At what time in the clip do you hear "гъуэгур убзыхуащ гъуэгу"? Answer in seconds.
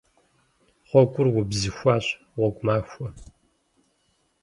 0.87-2.61